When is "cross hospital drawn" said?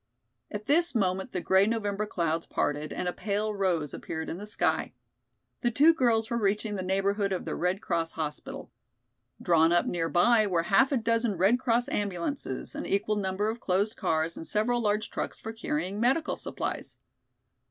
7.83-9.71